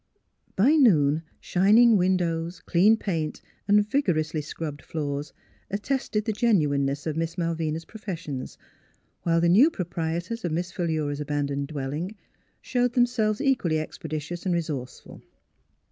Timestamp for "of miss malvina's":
7.05-7.85